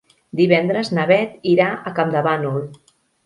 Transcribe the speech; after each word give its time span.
Divendres 0.37 0.89
na 0.99 1.03
Bet 1.11 1.37
irà 1.53 1.67
a 1.91 1.95
Campdevànol. 1.99 2.59